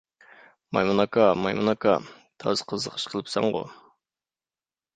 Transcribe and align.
مايمۇن 0.77 1.01
ئاكا، 1.03 1.27
مايمۇن 1.41 1.69
ئاكا، 1.75 1.93
تازا 2.45 2.67
قىزىق 2.73 2.99
ئىش 3.01 3.07
قىلىپسەنغۇ! 3.15 3.65